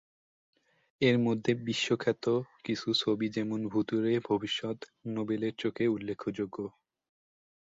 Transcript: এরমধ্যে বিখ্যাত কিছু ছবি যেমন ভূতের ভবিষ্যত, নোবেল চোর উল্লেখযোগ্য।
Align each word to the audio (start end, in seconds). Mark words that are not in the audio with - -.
এরমধ্যে 1.01 1.51
বিখ্যাত 1.65 2.25
কিছু 2.63 2.87
ছবি 2.93 3.27
যেমন 3.29 3.59
ভূতের 3.67 4.05
ভবিষ্যত, 4.29 4.79
নোবেল 5.07 5.43
চোর 5.51 5.77
উল্লেখযোগ্য। 5.87 6.57